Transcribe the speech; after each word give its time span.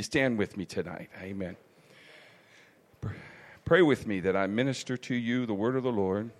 you 0.00 0.04
stand 0.04 0.38
with 0.38 0.56
me 0.56 0.64
tonight? 0.64 1.10
Amen. 1.20 1.56
Pray 3.66 3.82
with 3.82 4.06
me 4.06 4.20
that 4.20 4.34
I 4.34 4.46
minister 4.46 4.96
to 4.96 5.14
you 5.14 5.44
the 5.44 5.52
word 5.52 5.76
of 5.76 5.82
the 5.82 5.92
Lord. 5.92 6.30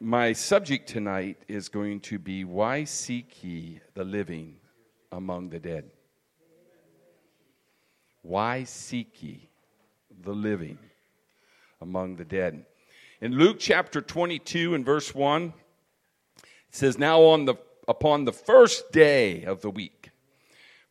My 0.00 0.32
subject 0.32 0.88
tonight 0.88 1.36
is 1.46 1.68
going 1.68 2.00
to 2.00 2.18
be 2.18 2.42
Why 2.42 2.82
Seek 2.82 3.44
Ye 3.44 3.78
the 3.94 4.02
Living 4.02 4.56
Among 5.12 5.50
the 5.50 5.60
Dead? 5.60 5.88
Why 8.22 8.64
seek 8.64 9.22
ye 9.22 9.48
the 10.24 10.32
living 10.32 10.78
among 11.80 12.16
the 12.16 12.24
dead? 12.24 12.66
In 13.20 13.38
Luke 13.38 13.58
chapter 13.60 14.00
22 14.00 14.74
and 14.74 14.84
verse 14.84 15.14
1, 15.14 15.44
it 15.44 15.54
says, 16.72 16.98
Now 16.98 17.22
on 17.22 17.44
the, 17.44 17.54
upon 17.86 18.24
the 18.24 18.32
first 18.32 18.90
day 18.90 19.44
of 19.44 19.60
the 19.60 19.70
week, 19.70 19.97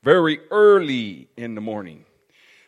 very 0.04 0.40
early 0.52 1.30
in 1.38 1.56
the 1.56 1.62
morning, 1.62 2.06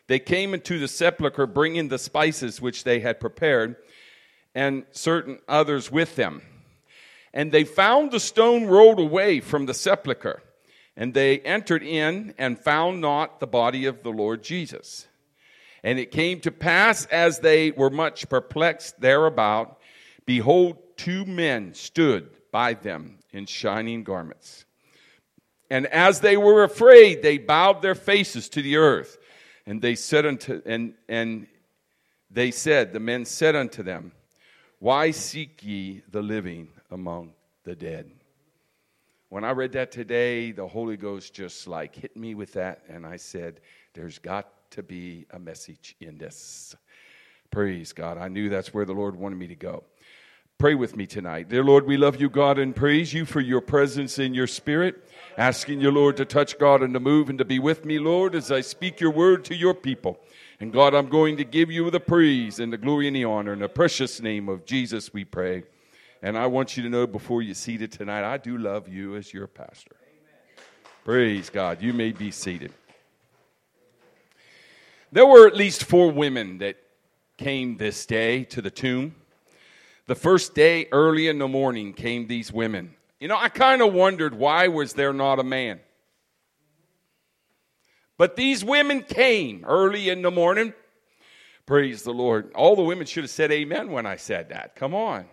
they 0.06 0.18
came 0.18 0.54
into 0.54 0.78
the 0.78 0.88
sepulchre 0.88 1.46
bringing 1.46 1.88
the 1.88 1.98
spices 1.98 2.60
which 2.60 2.84
they 2.84 3.00
had 3.00 3.20
prepared, 3.20 3.76
and 4.54 4.84
certain 4.90 5.38
others 5.48 5.92
with 5.92 6.16
them. 6.16 6.42
And 7.32 7.52
they 7.52 7.64
found 7.64 8.10
the 8.10 8.20
stone 8.20 8.66
rolled 8.66 8.98
away 8.98 9.40
from 9.40 9.66
the 9.66 9.74
sepulchre. 9.74 10.42
And 10.96 11.14
they 11.14 11.38
entered 11.38 11.82
in 11.82 12.34
and 12.36 12.58
found 12.58 13.00
not 13.00 13.40
the 13.40 13.46
body 13.46 13.86
of 13.86 14.02
the 14.02 14.10
Lord 14.10 14.42
Jesus. 14.42 15.06
And 15.82 15.98
it 15.98 16.10
came 16.10 16.40
to 16.40 16.50
pass 16.50 17.06
as 17.06 17.38
they 17.38 17.70
were 17.70 17.90
much 17.90 18.28
perplexed 18.28 19.00
thereabout, 19.00 19.78
behold, 20.26 20.76
two 20.96 21.24
men 21.24 21.72
stood 21.74 22.28
by 22.52 22.74
them 22.74 23.18
in 23.30 23.46
shining 23.46 24.04
garments. 24.04 24.64
And 25.70 25.86
as 25.86 26.20
they 26.20 26.36
were 26.36 26.64
afraid, 26.64 27.22
they 27.22 27.38
bowed 27.38 27.80
their 27.80 27.94
faces 27.94 28.48
to 28.50 28.62
the 28.62 28.76
earth. 28.76 29.18
And 29.66 29.80
they 29.80 29.94
said 29.94 30.26
unto 30.26 30.60
and 30.66 30.94
and 31.08 31.46
they 32.30 32.50
said, 32.50 32.92
the 32.92 33.00
men 33.00 33.24
said 33.24 33.56
unto 33.56 33.82
them, 33.82 34.12
Why 34.78 35.10
seek 35.10 35.62
ye 35.62 36.02
the 36.10 36.22
living 36.22 36.68
among 36.90 37.32
the 37.64 37.74
dead? 37.74 38.10
When 39.28 39.44
I 39.44 39.50
read 39.50 39.72
that 39.72 39.92
today, 39.92 40.52
the 40.52 40.66
Holy 40.66 40.96
Ghost 40.96 41.34
just 41.34 41.66
like 41.66 41.94
hit 41.94 42.16
me 42.16 42.34
with 42.34 42.52
that, 42.54 42.82
and 42.88 43.06
I 43.06 43.16
said, 43.16 43.60
There's 43.94 44.18
got 44.18 44.70
to 44.72 44.82
be 44.82 45.26
a 45.30 45.38
message 45.38 45.96
in 46.00 46.18
this. 46.18 46.74
Praise 47.50 47.92
God. 47.92 48.16
I 48.16 48.28
knew 48.28 48.48
that's 48.48 48.72
where 48.72 48.84
the 48.84 48.92
Lord 48.92 49.16
wanted 49.16 49.36
me 49.36 49.48
to 49.48 49.56
go. 49.56 49.84
Pray 50.60 50.74
with 50.74 50.94
me 50.94 51.06
tonight. 51.06 51.48
Dear 51.48 51.64
Lord, 51.64 51.86
we 51.86 51.96
love 51.96 52.20
you, 52.20 52.28
God, 52.28 52.58
and 52.58 52.76
praise 52.76 53.14
you 53.14 53.24
for 53.24 53.40
your 53.40 53.62
presence 53.62 54.18
in 54.18 54.34
your 54.34 54.46
spirit. 54.46 55.08
Asking 55.38 55.80
you, 55.80 55.90
Lord, 55.90 56.18
to 56.18 56.26
touch 56.26 56.58
God 56.58 56.82
and 56.82 56.92
to 56.92 57.00
move 57.00 57.30
and 57.30 57.38
to 57.38 57.46
be 57.46 57.58
with 57.58 57.86
me, 57.86 57.98
Lord, 57.98 58.34
as 58.34 58.52
I 58.52 58.60
speak 58.60 59.00
your 59.00 59.10
word 59.10 59.42
to 59.46 59.54
your 59.54 59.72
people. 59.72 60.20
And 60.60 60.70
God, 60.70 60.94
I'm 60.94 61.08
going 61.08 61.38
to 61.38 61.44
give 61.44 61.70
you 61.70 61.90
the 61.90 61.98
praise 61.98 62.60
and 62.60 62.70
the 62.70 62.76
glory 62.76 63.06
and 63.06 63.16
the 63.16 63.24
honor. 63.24 63.54
In 63.54 63.60
the 63.60 63.70
precious 63.70 64.20
name 64.20 64.50
of 64.50 64.66
Jesus, 64.66 65.14
we 65.14 65.24
pray. 65.24 65.62
And 66.20 66.36
I 66.36 66.46
want 66.46 66.76
you 66.76 66.82
to 66.82 66.90
know 66.90 67.06
before 67.06 67.40
you 67.40 67.54
seated 67.54 67.90
tonight, 67.90 68.30
I 68.30 68.36
do 68.36 68.58
love 68.58 68.86
you 68.86 69.16
as 69.16 69.32
your 69.32 69.46
pastor. 69.46 69.96
Amen. 70.02 70.66
Praise 71.06 71.48
God. 71.48 71.80
You 71.80 71.94
may 71.94 72.12
be 72.12 72.30
seated. 72.30 72.74
There 75.10 75.24
were 75.24 75.46
at 75.46 75.56
least 75.56 75.84
four 75.84 76.12
women 76.12 76.58
that 76.58 76.76
came 77.38 77.78
this 77.78 78.04
day 78.04 78.44
to 78.44 78.60
the 78.60 78.70
tomb. 78.70 79.14
The 80.10 80.16
first 80.16 80.56
day, 80.56 80.88
early 80.90 81.28
in 81.28 81.38
the 81.38 81.46
morning, 81.46 81.92
came 81.92 82.26
these 82.26 82.52
women. 82.52 82.96
You 83.20 83.28
know, 83.28 83.36
I 83.36 83.48
kind 83.48 83.80
of 83.80 83.92
wondered 83.92 84.34
why 84.34 84.66
was 84.66 84.94
there 84.94 85.12
not 85.12 85.38
a 85.38 85.44
man? 85.44 85.78
But 88.18 88.34
these 88.34 88.64
women 88.64 89.04
came 89.04 89.64
early 89.64 90.08
in 90.08 90.22
the 90.22 90.32
morning. 90.32 90.74
Praise 91.64 92.02
the 92.02 92.12
Lord. 92.12 92.50
All 92.56 92.74
the 92.74 92.82
women 92.82 93.06
should 93.06 93.22
have 93.22 93.30
said 93.30 93.52
amen 93.52 93.92
when 93.92 94.04
I 94.04 94.16
said 94.16 94.48
that. 94.48 94.74
Come 94.74 94.96
on. 94.96 95.26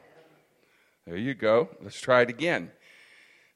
There 1.08 1.18
you 1.18 1.34
go. 1.34 1.70
Let's 1.82 2.00
try 2.00 2.22
it 2.22 2.30
again. 2.30 2.70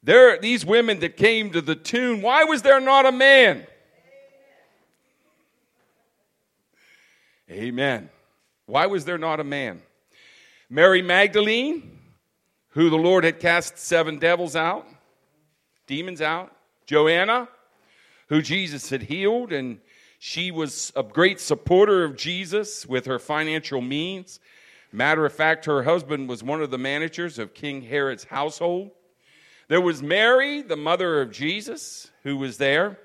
There, 0.01 0.39
these 0.39 0.65
women 0.65 1.01
that 1.01 1.17
came 1.17 1.51
to 1.51 1.61
the 1.61 1.75
tomb, 1.75 2.23
why 2.23 2.45
was 2.45 2.63
there 2.63 2.81
not 2.81 3.05
a 3.05 3.11
man? 3.11 3.67
Amen. 7.47 8.09
Why 8.65 8.87
was 8.87 9.05
there 9.05 9.19
not 9.19 9.39
a 9.39 9.43
man? 9.43 9.83
Mary 10.73 11.01
Magdalene, 11.01 11.99
who 12.69 12.89
the 12.89 12.95
Lord 12.95 13.25
had 13.25 13.41
cast 13.41 13.77
seven 13.77 14.19
devils 14.19 14.55
out, 14.55 14.87
demons 15.85 16.21
out. 16.21 16.55
Joanna, 16.85 17.49
who 18.29 18.41
Jesus 18.41 18.89
had 18.89 19.01
healed, 19.01 19.51
and 19.51 19.79
she 20.17 20.49
was 20.49 20.93
a 20.95 21.03
great 21.03 21.41
supporter 21.41 22.05
of 22.05 22.15
Jesus 22.15 22.85
with 22.85 23.05
her 23.05 23.19
financial 23.19 23.81
means. 23.81 24.39
Matter 24.93 25.25
of 25.25 25.33
fact, 25.33 25.65
her 25.65 25.83
husband 25.83 26.29
was 26.29 26.41
one 26.41 26.61
of 26.61 26.71
the 26.71 26.77
managers 26.77 27.37
of 27.37 27.53
King 27.53 27.81
Herod's 27.81 28.23
household. 28.23 28.91
There 29.67 29.81
was 29.81 30.01
Mary, 30.01 30.61
the 30.61 30.77
mother 30.77 31.21
of 31.21 31.31
Jesus, 31.31 32.09
who 32.23 32.37
was 32.37 32.55
there. 32.55 32.97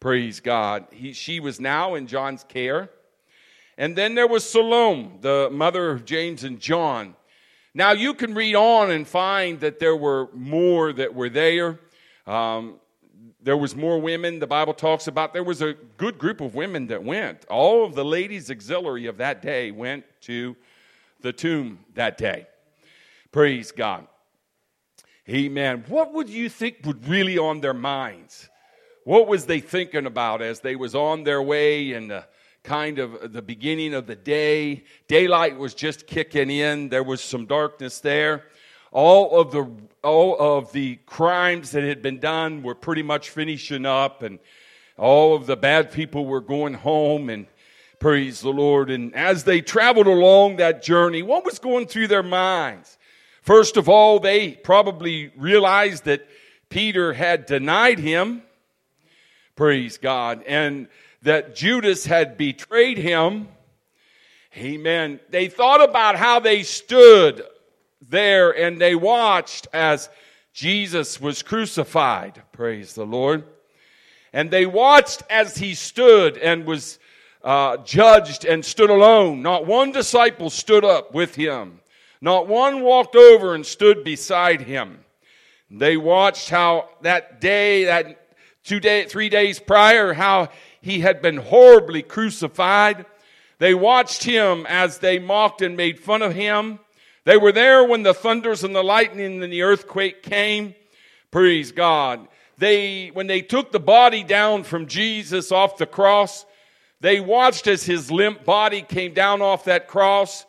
Praise 0.00 0.40
God. 0.40 0.88
He, 0.90 1.12
she 1.12 1.38
was 1.38 1.60
now 1.60 1.94
in 1.94 2.08
John's 2.08 2.42
care. 2.42 2.90
And 3.78 3.96
then 3.96 4.14
there 4.14 4.26
was 4.26 4.48
Salome, 4.48 5.10
the 5.20 5.48
mother 5.52 5.90
of 5.90 6.04
James 6.04 6.44
and 6.44 6.58
John. 6.58 7.14
Now 7.74 7.92
you 7.92 8.14
can 8.14 8.34
read 8.34 8.54
on 8.54 8.90
and 8.90 9.06
find 9.06 9.60
that 9.60 9.78
there 9.78 9.96
were 9.96 10.28
more 10.32 10.92
that 10.94 11.14
were 11.14 11.28
there. 11.28 11.78
Um, 12.26 12.80
there 13.42 13.56
was 13.56 13.76
more 13.76 14.00
women. 14.00 14.38
The 14.38 14.46
Bible 14.46 14.72
talks 14.72 15.06
about 15.08 15.34
there 15.34 15.44
was 15.44 15.60
a 15.60 15.74
good 15.98 16.18
group 16.18 16.40
of 16.40 16.54
women 16.54 16.86
that 16.86 17.04
went. 17.04 17.44
All 17.46 17.84
of 17.84 17.94
the 17.94 18.04
ladies' 18.04 18.50
auxiliary 18.50 19.06
of 19.06 19.18
that 19.18 19.42
day 19.42 19.70
went 19.70 20.04
to 20.22 20.56
the 21.20 21.32
tomb 21.32 21.78
that 21.94 22.16
day. 22.16 22.46
Praise 23.30 23.72
God. 23.72 24.06
Amen. 25.28 25.84
What 25.88 26.14
would 26.14 26.30
you 26.30 26.48
think 26.48 26.78
would 26.84 27.06
really 27.06 27.36
on 27.36 27.60
their 27.60 27.74
minds? 27.74 28.48
What 29.04 29.28
was 29.28 29.46
they 29.46 29.60
thinking 29.60 30.06
about 30.06 30.40
as 30.40 30.60
they 30.60 30.76
was 30.76 30.94
on 30.94 31.24
their 31.24 31.42
way 31.42 31.92
and 31.92 32.10
the 32.10 32.24
kind 32.66 32.98
of 32.98 33.32
the 33.32 33.40
beginning 33.40 33.94
of 33.94 34.06
the 34.06 34.16
day. 34.16 34.82
Daylight 35.06 35.56
was 35.56 35.72
just 35.72 36.06
kicking 36.06 36.50
in. 36.50 36.88
There 36.88 37.04
was 37.04 37.22
some 37.22 37.46
darkness 37.46 38.00
there. 38.00 38.44
All 38.90 39.40
of 39.40 39.52
the 39.52 39.70
all 40.02 40.36
of 40.38 40.72
the 40.72 40.96
crimes 41.06 41.70
that 41.70 41.84
had 41.84 42.02
been 42.02 42.18
done 42.18 42.62
were 42.62 42.74
pretty 42.74 43.02
much 43.02 43.30
finishing 43.30 43.86
up 43.86 44.22
and 44.22 44.38
all 44.98 45.34
of 45.34 45.46
the 45.46 45.56
bad 45.56 45.92
people 45.92 46.26
were 46.26 46.40
going 46.40 46.74
home 46.74 47.28
and 47.30 47.46
praise 47.98 48.40
the 48.40 48.50
Lord. 48.50 48.90
And 48.90 49.14
as 49.14 49.44
they 49.44 49.60
traveled 49.60 50.06
along 50.06 50.56
that 50.56 50.82
journey, 50.82 51.22
what 51.22 51.44
was 51.44 51.58
going 51.58 51.86
through 51.86 52.08
their 52.08 52.22
minds? 52.22 52.98
First 53.42 53.76
of 53.76 53.88
all, 53.88 54.18
they 54.18 54.52
probably 54.52 55.32
realized 55.36 56.04
that 56.04 56.26
Peter 56.68 57.12
had 57.12 57.46
denied 57.46 57.98
him. 57.98 58.42
Praise 59.54 59.98
God. 59.98 60.42
And 60.46 60.88
that 61.26 61.56
Judas 61.56 62.06
had 62.06 62.38
betrayed 62.38 62.98
him. 62.98 63.48
Amen. 64.56 65.18
They 65.28 65.48
thought 65.48 65.82
about 65.82 66.14
how 66.14 66.38
they 66.38 66.62
stood 66.62 67.42
there 68.00 68.56
and 68.56 68.80
they 68.80 68.94
watched 68.94 69.66
as 69.72 70.08
Jesus 70.52 71.20
was 71.20 71.42
crucified. 71.42 72.40
Praise 72.52 72.94
the 72.94 73.04
Lord. 73.04 73.42
And 74.32 74.52
they 74.52 74.66
watched 74.66 75.24
as 75.28 75.56
he 75.56 75.74
stood 75.74 76.38
and 76.38 76.64
was 76.64 77.00
uh, 77.42 77.78
judged 77.78 78.44
and 78.44 78.64
stood 78.64 78.90
alone. 78.90 79.42
Not 79.42 79.66
one 79.66 79.90
disciple 79.90 80.48
stood 80.48 80.84
up 80.84 81.12
with 81.12 81.34
him. 81.34 81.80
Not 82.20 82.46
one 82.46 82.82
walked 82.82 83.16
over 83.16 83.56
and 83.56 83.66
stood 83.66 84.04
beside 84.04 84.60
him. 84.60 85.00
They 85.72 85.96
watched 85.96 86.50
how 86.50 86.90
that 87.02 87.40
day, 87.40 87.86
that 87.86 88.26
two 88.62 88.78
day, 88.78 89.06
three 89.06 89.28
days 89.28 89.58
prior, 89.58 90.12
how 90.12 90.50
he 90.86 91.00
had 91.00 91.20
been 91.20 91.36
horribly 91.36 92.00
crucified. 92.00 93.06
They 93.58 93.74
watched 93.74 94.22
him 94.22 94.64
as 94.68 94.98
they 94.98 95.18
mocked 95.18 95.60
and 95.60 95.76
made 95.76 95.98
fun 95.98 96.22
of 96.22 96.32
him. 96.32 96.78
They 97.24 97.36
were 97.36 97.50
there 97.50 97.82
when 97.84 98.04
the 98.04 98.14
thunders 98.14 98.62
and 98.62 98.74
the 98.74 98.84
lightning 98.84 99.42
and 99.42 99.52
the 99.52 99.62
earthquake 99.62 100.22
came. 100.22 100.76
Praise 101.32 101.72
God. 101.72 102.28
They, 102.58 103.08
when 103.08 103.26
they 103.26 103.40
took 103.42 103.72
the 103.72 103.80
body 103.80 104.22
down 104.22 104.62
from 104.62 104.86
Jesus 104.86 105.50
off 105.50 105.76
the 105.76 105.86
cross, 105.86 106.46
they 107.00 107.18
watched 107.18 107.66
as 107.66 107.82
his 107.82 108.12
limp 108.12 108.44
body 108.44 108.82
came 108.82 109.12
down 109.12 109.42
off 109.42 109.64
that 109.64 109.88
cross. 109.88 110.46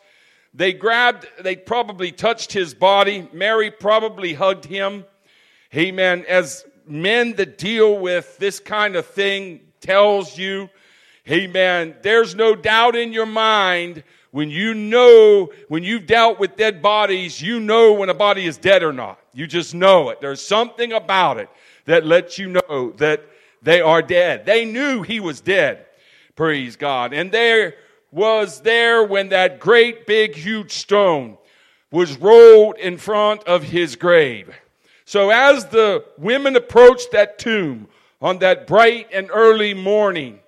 They 0.54 0.72
grabbed, 0.72 1.26
they 1.40 1.56
probably 1.56 2.12
touched 2.12 2.52
his 2.52 2.74
body. 2.74 3.28
Mary 3.32 3.72
probably 3.72 4.34
hugged 4.34 4.66
him. 4.66 5.04
Amen. 5.74 6.24
As 6.28 6.64
men 6.86 7.34
that 7.34 7.58
deal 7.58 7.98
with 7.98 8.38
this 8.38 8.60
kind 8.60 8.94
of 8.94 9.04
thing 9.04 9.67
tells 9.80 10.36
you, 10.38 10.70
amen, 11.28 11.96
there's 12.02 12.34
no 12.34 12.54
doubt 12.54 12.96
in 12.96 13.12
your 13.12 13.26
mind 13.26 14.02
when 14.30 14.50
you 14.50 14.74
know, 14.74 15.50
when 15.68 15.82
you've 15.82 16.06
dealt 16.06 16.38
with 16.38 16.56
dead 16.56 16.82
bodies, 16.82 17.40
you 17.40 17.60
know 17.60 17.94
when 17.94 18.08
a 18.08 18.14
body 18.14 18.46
is 18.46 18.58
dead 18.58 18.82
or 18.82 18.92
not. 18.92 19.18
You 19.32 19.46
just 19.46 19.74
know 19.74 20.10
it. 20.10 20.20
There's 20.20 20.46
something 20.46 20.92
about 20.92 21.38
it 21.38 21.48
that 21.86 22.04
lets 22.04 22.38
you 22.38 22.48
know 22.48 22.92
that 22.98 23.24
they 23.62 23.80
are 23.80 24.02
dead. 24.02 24.44
They 24.44 24.64
knew 24.64 25.02
he 25.02 25.20
was 25.20 25.40
dead. 25.40 25.86
Praise 26.36 26.76
God. 26.76 27.12
And 27.12 27.32
there 27.32 27.74
was 28.12 28.60
there 28.60 29.02
when 29.02 29.30
that 29.30 29.60
great 29.60 30.06
big 30.06 30.34
huge 30.34 30.72
stone 30.72 31.38
was 31.90 32.16
rolled 32.18 32.76
in 32.76 32.98
front 32.98 33.44
of 33.44 33.62
his 33.62 33.96
grave. 33.96 34.54
So 35.04 35.30
as 35.30 35.66
the 35.66 36.04
women 36.18 36.54
approached 36.54 37.12
that 37.12 37.38
tomb 37.38 37.88
on 38.20 38.38
that 38.38 38.66
bright 38.66 39.08
and 39.12 39.30
early 39.32 39.74
morning, 39.74 40.40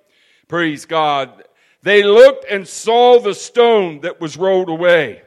praise 0.47 0.85
God, 0.85 1.43
they 1.83 2.03
looked 2.03 2.45
and 2.49 2.67
saw 2.67 3.19
the 3.19 3.33
stone 3.33 4.01
that 4.01 4.21
was 4.21 4.37
rolled 4.37 4.69
away. 4.69 5.21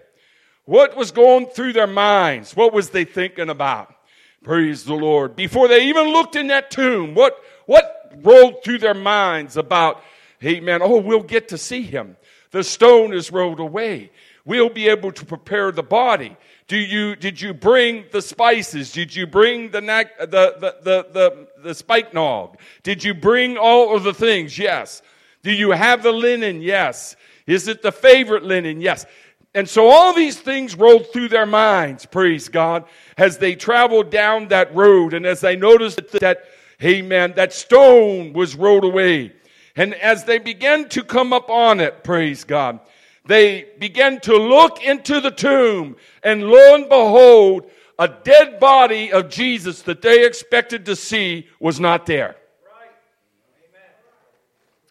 What 0.67 0.97
was 0.97 1.11
going 1.11 1.47
through 1.47 1.73
their 1.75 1.87
minds? 1.87 2.57
What 2.57 2.73
was 2.73 2.91
they 2.91 3.05
thinking 3.05 3.51
about? 3.51 3.95
Praise 4.43 4.85
the 4.85 4.95
Lord. 4.95 5.37
Before 5.37 5.69
they 5.69 5.89
even 5.89 6.09
looked 6.09 6.37
in 6.37 6.49
that 6.49 6.71
tomb, 6.71 7.15
what, 7.15 7.43
what 7.67 8.13
rolled 8.23 8.63
through 8.63 8.79
their 8.79 8.95
minds 8.95 9.57
about, 9.57 10.03
amen, 10.43 10.81
oh, 10.83 11.01
we'll 11.01 11.23
get 11.23 11.49
to 11.49 11.59
see 11.59 11.83
him. 11.83 12.17
The 12.51 12.63
stone 12.63 13.13
is 13.13 13.33
rolled 13.33 13.61
away. 13.61 14.11
We'll 14.45 14.69
be 14.69 14.89
able 14.89 15.13
to 15.13 15.25
prepare 15.25 15.73
the 15.73 15.83
body. 15.83 16.37
Do 16.67 16.77
you, 16.77 17.17
did 17.17 17.41
you 17.41 17.55
bring 17.55 18.05
the 18.13 18.23
spices? 18.23 18.93
Did 18.93 19.15
you 19.15 19.27
bring 19.27 19.71
the, 19.71 19.81
neck, 19.81 20.19
the, 20.19 20.27
the, 20.27 20.77
the, 20.83 21.07
the, 21.13 21.47
the? 21.63 22.59
Did 22.83 23.05
you 23.05 23.15
bring 23.15 23.57
all 23.57 23.97
of 23.97 24.03
the 24.03 24.15
things? 24.15 24.59
Yes. 24.59 25.03
Do 25.43 25.53
you 25.53 25.71
have 25.71 26.03
the 26.03 26.13
linen? 26.13 26.63
Yes. 26.63 27.17
Is 27.47 27.69
it 27.69 27.83
the 27.83 27.93
favorite 27.93 28.43
linen? 28.43 28.81
Yes. 28.81 29.07
And 29.55 29.69
so 29.69 29.89
all 29.89 30.13
these 30.13 30.39
things 30.39 30.75
rolled 30.75 31.13
through 31.13 31.29
their 31.29 31.47
minds, 31.47 32.07
praise 32.07 32.49
God, 32.49 32.85
as 33.17 33.39
they 33.39 33.55
traveled 33.55 34.11
down 34.11 34.49
that 34.49 34.75
road 34.75 35.15
and 35.15 35.25
as 35.25 35.41
they 35.41 35.55
noticed 35.55 36.01
that, 36.21 36.45
amen, 36.83 37.35
that 37.37 37.53
stone 37.53 38.33
was 38.33 38.57
rolled 38.57 38.85
away. 38.85 39.33
And 39.77 39.95
as 39.95 40.25
they 40.25 40.39
began 40.39 40.89
to 40.91 41.05
come 41.05 41.33
up 41.33 41.51
on 41.51 41.81
it, 41.81 42.03
praise 42.03 42.43
God, 42.43 42.81
they 43.27 43.67
began 43.79 44.21
to 44.21 44.37
look 44.37 44.83
into 44.83 45.21
the 45.21 45.31
tomb 45.31 45.97
and 46.23 46.45
lo 46.45 46.75
and 46.75 46.89
behold, 46.89 47.71
a 47.99 48.09
dead 48.09 48.61
body 48.61 49.13
of 49.13 49.31
Jesus 49.31 49.83
that 49.83 50.03
they 50.03 50.27
expected 50.27 50.87
to 50.87 50.97
see 50.97 51.49
was 51.61 51.81
not 51.81 52.07
there. 52.07 52.37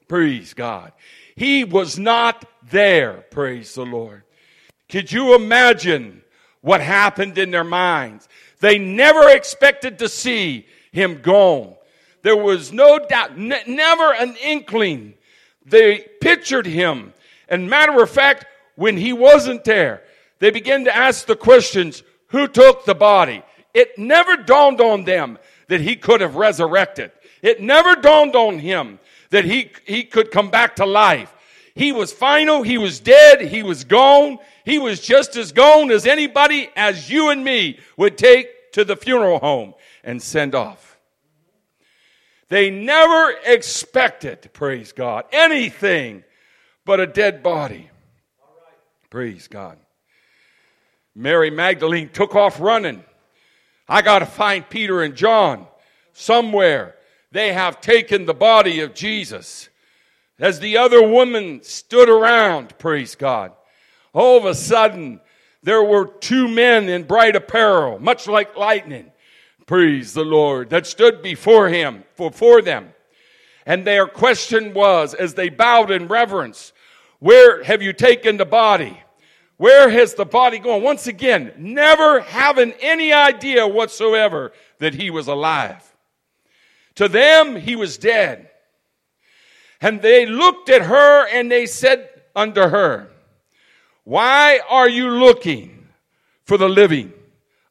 Praise 0.07 0.53
God. 0.53 0.91
He 1.35 1.63
was 1.63 1.97
not 1.97 2.45
there. 2.69 3.25
Praise 3.31 3.73
the 3.73 3.85
Lord. 3.85 4.23
Could 4.89 5.11
you 5.11 5.35
imagine 5.35 6.21
what 6.61 6.81
happened 6.81 7.37
in 7.37 7.51
their 7.51 7.63
minds? 7.63 8.27
They 8.59 8.77
never 8.77 9.29
expected 9.29 9.99
to 9.99 10.09
see 10.09 10.65
him 10.91 11.21
gone. 11.21 11.75
There 12.21 12.37
was 12.37 12.71
no 12.71 12.99
doubt, 12.99 13.31
n- 13.31 13.53
never 13.67 14.13
an 14.13 14.35
inkling. 14.43 15.15
They 15.65 16.05
pictured 16.21 16.65
him. 16.65 17.13
And 17.53 17.69
matter 17.69 18.01
of 18.01 18.09
fact, 18.09 18.47
when 18.73 18.97
he 18.97 19.13
wasn't 19.13 19.63
there, 19.63 20.01
they 20.39 20.49
began 20.49 20.85
to 20.85 20.95
ask 20.95 21.27
the 21.27 21.35
questions, 21.35 22.01
who 22.29 22.47
took 22.47 22.83
the 22.83 22.95
body? 22.95 23.43
It 23.75 23.95
never 23.95 24.37
dawned 24.37 24.81
on 24.81 25.03
them 25.03 25.37
that 25.67 25.79
he 25.79 25.95
could 25.95 26.21
have 26.21 26.35
resurrected. 26.35 27.11
It 27.43 27.61
never 27.61 27.93
dawned 27.93 28.35
on 28.35 28.57
him 28.57 28.99
that 29.29 29.45
he, 29.45 29.69
he 29.85 30.03
could 30.03 30.31
come 30.31 30.49
back 30.49 30.77
to 30.77 30.85
life. 30.87 31.31
He 31.75 31.91
was 31.91 32.11
final. 32.11 32.63
He 32.63 32.79
was 32.79 32.99
dead. 32.99 33.41
He 33.41 33.61
was 33.61 33.83
gone. 33.83 34.39
He 34.65 34.79
was 34.79 34.99
just 34.99 35.35
as 35.35 35.51
gone 35.51 35.91
as 35.91 36.07
anybody 36.07 36.71
as 36.75 37.07
you 37.11 37.29
and 37.29 37.43
me 37.43 37.77
would 37.97 38.17
take 38.17 38.71
to 38.71 38.83
the 38.83 38.95
funeral 38.95 39.37
home 39.37 39.75
and 40.03 40.19
send 40.23 40.55
off. 40.55 40.97
They 42.49 42.71
never 42.71 43.35
expected, 43.45 44.49
praise 44.53 44.91
God, 44.91 45.25
anything 45.31 46.23
but 46.85 46.99
a 46.99 47.07
dead 47.07 47.43
body. 47.43 47.89
Praise 49.09 49.47
God. 49.47 49.77
Mary 51.15 51.49
Magdalene 51.49 52.09
took 52.09 52.35
off 52.35 52.59
running. 52.59 53.03
I 53.87 54.01
got 54.01 54.19
to 54.19 54.25
find 54.25 54.67
Peter 54.67 55.03
and 55.03 55.15
John 55.15 55.67
somewhere 56.13 56.95
they 57.31 57.53
have 57.53 57.81
taken 57.81 58.25
the 58.25 58.33
body 58.33 58.79
of 58.79 58.93
Jesus. 58.93 59.69
As 60.39 60.59
the 60.59 60.77
other 60.77 61.07
woman 61.07 61.61
stood 61.63 62.09
around, 62.09 62.77
praise 62.77 63.15
God, 63.15 63.51
all 64.13 64.37
of 64.37 64.45
a 64.45 64.55
sudden 64.55 65.19
there 65.61 65.83
were 65.83 66.05
two 66.05 66.47
men 66.47 66.89
in 66.89 67.03
bright 67.03 67.35
apparel, 67.35 67.99
much 67.99 68.27
like 68.27 68.57
lightning, 68.57 69.11
praise 69.65 70.13
the 70.13 70.23
Lord, 70.23 70.69
that 70.69 70.85
stood 70.85 71.21
before 71.21 71.69
him, 71.69 72.03
before 72.17 72.61
them. 72.61 72.92
And 73.65 73.85
their 73.85 74.07
question 74.07 74.73
was, 74.73 75.13
as 75.13 75.33
they 75.33 75.49
bowed 75.49 75.91
in 75.91 76.07
reverence, 76.07 76.73
where 77.19 77.63
have 77.63 77.81
you 77.81 77.93
taken 77.93 78.37
the 78.37 78.45
body? 78.45 79.01
Where 79.57 79.89
has 79.89 80.13
the 80.15 80.25
body 80.25 80.59
gone? 80.59 80.81
Once 80.81 81.07
again, 81.07 81.53
never 81.57 82.19
having 82.19 82.73
any 82.81 83.13
idea 83.13 83.67
whatsoever 83.67 84.51
that 84.79 84.93
he 84.93 85.09
was 85.09 85.27
alive. 85.27 85.81
To 86.95 87.07
them, 87.07 87.55
he 87.55 87.75
was 87.75 87.97
dead. 87.97 88.49
And 89.79 90.01
they 90.01 90.25
looked 90.25 90.69
at 90.69 90.81
her 90.81 91.27
and 91.27 91.51
they 91.51 91.65
said 91.65 92.09
unto 92.35 92.61
her, 92.61 93.09
Why 94.03 94.59
are 94.69 94.89
you 94.89 95.09
looking 95.09 95.87
for 96.45 96.57
the 96.57 96.69
living 96.69 97.13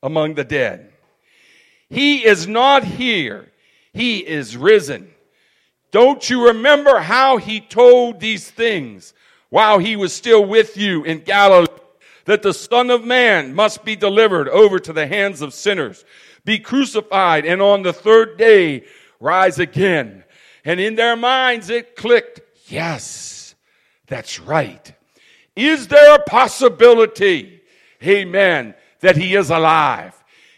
among 0.03 0.35
the 0.35 0.45
dead? 0.45 0.93
He 1.89 2.25
is 2.25 2.47
not 2.47 2.85
here. 2.85 3.51
He 3.93 4.19
is 4.19 4.57
risen. 4.57 5.13
Don't 5.93 6.29
you 6.31 6.49
remember 6.49 6.99
how 7.01 7.37
he 7.37 7.61
told 7.61 8.19
these 8.19 8.51
things 8.51 9.13
while 9.51 9.79
he 9.79 9.95
was 9.95 10.13
still 10.13 10.45
with 10.45 10.77
you 10.77 11.05
in 11.05 11.21
Galilee? 11.21 11.67
That 12.25 12.43
the 12.43 12.55
Son 12.55 12.91
of 12.91 13.05
Man 13.05 13.55
must 13.55 13.85
be 13.85 13.95
delivered 13.95 14.49
over 14.49 14.79
to 14.79 14.93
the 14.93 15.07
hands 15.07 15.43
of 15.43 15.53
sinners, 15.53 16.05
be 16.45 16.59
crucified, 16.59 17.45
and 17.45 17.61
on 17.61 17.83
the 17.83 17.93
third 17.93 18.39
day 18.39 18.85
rise 19.21 19.59
again. 19.59 20.25
And 20.65 20.81
in 20.81 20.95
their 20.95 21.17
minds 21.17 21.69
it 21.69 21.95
clicked, 21.95 22.41
yes, 22.67 23.55
that's 24.07 24.41
right. 24.41 24.95
Is 25.55 25.89
there 25.89 26.15
a 26.15 26.23
possibility, 26.23 27.61
amen, 28.03 28.75
that 29.01 29.17
he 29.17 29.35
is 29.35 29.51
alive? 29.51 30.15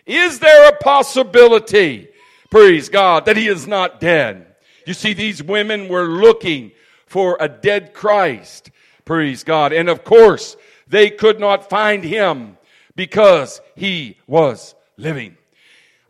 Is 0.07 0.39
there 0.39 0.69
a 0.69 0.77
possibility, 0.77 2.09
praise 2.51 2.89
God, 2.89 3.25
that 3.25 3.37
he 3.37 3.49
is 3.49 3.67
not 3.67 4.01
dead? 4.01 4.54
You 4.87 4.95
see, 4.95 5.13
these 5.13 5.43
women 5.43 5.89
were 5.89 6.05
looking 6.05 6.73
for 7.07 7.37
a 7.41 7.49
dead 7.49 7.95
Christ, 7.95 8.71
praise 9.05 9.45
God. 9.45 9.73
And 9.73 9.89
of 9.89 10.05
course, 10.05 10.57
they 10.89 11.11
could 11.11 11.41
not 11.41 11.69
find 11.71 12.05
him 12.05 12.59
because 12.97 13.61
he 13.77 14.19
was 14.27 14.75
living. 14.97 15.37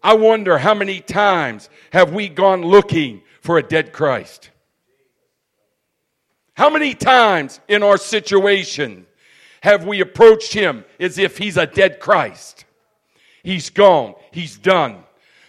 I 0.03 0.15
wonder 0.15 0.59
how 0.59 0.75
many 0.75 1.01
times 1.01 1.71
have 1.93 2.13
we 2.13 2.29
gone 2.29 2.63
looking 2.63 3.23
for 3.41 3.59
a 3.59 3.63
dead 3.63 3.93
Christ? 3.93 4.51
How 6.55 6.71
many 6.71 6.95
times 6.95 7.61
in 7.69 7.83
our 7.83 7.97
situation 7.97 9.07
have 9.63 9.87
we 9.87 10.01
approached 10.01 10.53
him 10.53 10.85
as 11.01 11.19
if 11.19 11.39
he's 11.39 11.57
a 11.57 11.67
dead 11.67 12.01
Christ? 12.01 12.65
He's 13.43 13.71
gone. 13.71 14.15
He's 14.31 14.57
done. 14.57 15.05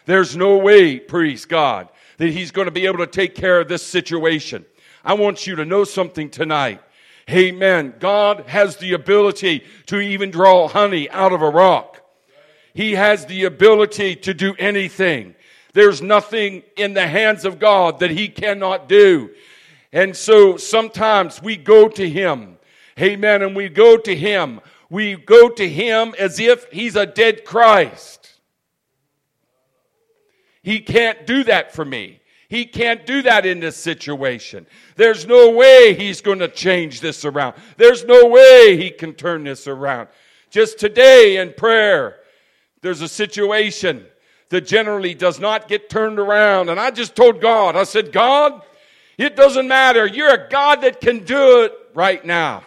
There's 0.05 0.35
no 0.35 0.57
way, 0.57 0.99
praise 0.99 1.45
God, 1.45 1.89
that 2.17 2.29
he's 2.29 2.51
going 2.51 2.65
to 2.65 2.71
be 2.71 2.85
able 2.85 2.99
to 2.99 3.07
take 3.07 3.35
care 3.35 3.59
of 3.59 3.67
this 3.67 3.83
situation. 3.83 4.65
I 5.03 5.13
want 5.13 5.45
you 5.45 5.55
to 5.55 5.65
know 5.65 5.83
something 5.83 6.29
tonight. 6.29 6.81
Amen. 7.29 7.95
God 7.99 8.45
has 8.47 8.77
the 8.77 8.93
ability 8.93 9.63
to 9.87 9.99
even 9.99 10.31
draw 10.31 10.67
honey 10.67 11.09
out 11.09 11.33
of 11.33 11.41
a 11.41 11.49
rock. 11.49 12.01
He 12.73 12.93
has 12.93 13.25
the 13.25 13.45
ability 13.45 14.15
to 14.17 14.33
do 14.33 14.53
anything. 14.59 15.33
There's 15.73 16.01
nothing 16.01 16.63
in 16.77 16.93
the 16.93 17.07
hands 17.07 17.43
of 17.43 17.59
God 17.59 17.99
that 17.99 18.11
He 18.11 18.27
cannot 18.27 18.87
do. 18.87 19.31
And 19.91 20.15
so 20.15 20.57
sometimes 20.57 21.41
we 21.41 21.57
go 21.57 21.87
to 21.89 22.09
Him. 22.09 22.57
Amen. 22.99 23.41
And 23.41 23.55
we 23.55 23.69
go 23.69 23.97
to 23.97 24.15
Him. 24.15 24.61
We 24.89 25.15
go 25.15 25.49
to 25.49 25.67
Him 25.67 26.13
as 26.19 26.39
if 26.39 26.71
He's 26.71 26.95
a 26.95 27.05
dead 27.05 27.43
Christ. 27.43 28.24
He 30.65 30.79
can't 30.79 31.27
do 31.27 31.43
that 31.43 31.75
for 31.75 31.85
me. 31.85 32.19
He 32.49 32.65
can't 32.65 33.05
do 33.05 33.21
that 33.21 33.45
in 33.45 33.59
this 33.59 33.77
situation. 33.77 34.65
There's 34.95 35.27
no 35.27 35.51
way 35.51 35.93
he's 35.93 36.21
going 36.21 36.39
to 36.39 36.47
change 36.47 37.01
this 37.01 37.23
around. 37.23 37.53
There's 37.77 38.03
no 38.03 38.25
way 38.25 38.75
he 38.75 38.89
can 38.89 39.13
turn 39.13 39.43
this 39.43 39.67
around. 39.67 40.07
Just 40.49 40.79
today 40.79 41.37
in 41.37 41.53
prayer, 41.53 42.15
there's 42.81 43.01
a 43.01 43.07
situation 43.07 44.07
that 44.49 44.65
generally 44.65 45.13
does 45.13 45.39
not 45.39 45.67
get 45.67 45.87
turned 45.87 46.17
around. 46.17 46.69
And 46.69 46.79
I 46.79 46.89
just 46.89 47.15
told 47.15 47.41
God, 47.41 47.75
I 47.75 47.83
said, 47.83 48.11
God, 48.11 48.63
it 49.19 49.35
doesn't 49.35 49.67
matter. 49.67 50.07
You're 50.07 50.33
a 50.33 50.49
God 50.49 50.81
that 50.81 50.99
can 50.99 51.25
do 51.25 51.65
it 51.65 51.73
right 51.93 52.25
now. 52.25 52.63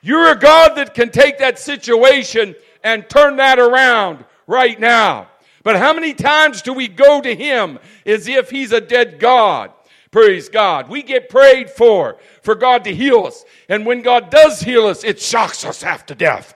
You're 0.00 0.30
a 0.30 0.38
God 0.38 0.76
that 0.76 0.94
can 0.94 1.10
take 1.10 1.38
that 1.38 1.58
situation 1.58 2.54
and 2.84 3.10
turn 3.10 3.34
that 3.38 3.58
around 3.58 4.24
right 4.46 4.78
now. 4.78 5.26
But 5.66 5.78
how 5.78 5.92
many 5.92 6.14
times 6.14 6.62
do 6.62 6.72
we 6.72 6.86
go 6.86 7.20
to 7.20 7.34
Him 7.34 7.80
as 8.06 8.28
if 8.28 8.50
He's 8.50 8.70
a 8.70 8.80
dead 8.80 9.18
God? 9.18 9.72
Praise 10.12 10.48
God. 10.48 10.88
We 10.88 11.02
get 11.02 11.28
prayed 11.28 11.70
for, 11.70 12.18
for 12.42 12.54
God 12.54 12.84
to 12.84 12.94
heal 12.94 13.26
us. 13.26 13.44
And 13.68 13.84
when 13.84 14.02
God 14.02 14.30
does 14.30 14.60
heal 14.60 14.86
us, 14.86 15.02
it 15.02 15.20
shocks 15.20 15.64
us 15.64 15.82
after 15.82 16.14
death. 16.14 16.54